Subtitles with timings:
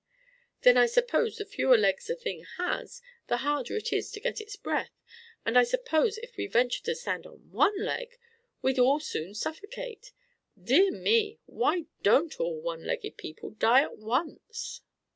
[0.63, 4.41] "Then I suppose the fewer legs a thing has, the harder it is to get
[4.41, 4.99] its breath.
[5.45, 8.17] And I suppose if we ventured to stand on one leg,
[8.63, 10.11] we'd all soon suffocate!
[10.59, 11.37] Dear me!
[11.45, 14.81] why don't all one legged people die at once!"